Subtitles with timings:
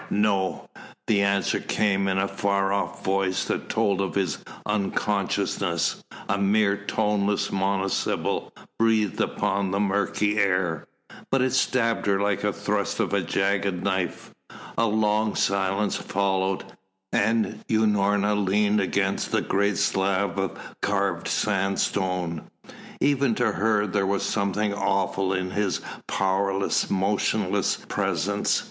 [0.09, 0.67] "No."
[1.05, 6.75] The answer came in the far off voice that told of his unconsciousness, a mere
[6.75, 10.87] toneless monosyllable breathed upon the murky air.
[11.29, 14.33] But it stabbed her like the thrust of a jagged knife.
[14.75, 16.63] A long silence followed,
[17.13, 22.49] and Unorna leaned against the great slab of carved sandstone.
[22.99, 28.59] Even to her there was something awful in his powerless, motionless presence.